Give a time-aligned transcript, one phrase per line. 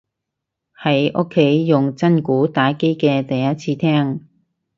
[0.81, 4.27] 喺屋企用真鼓打機嘅第一次聽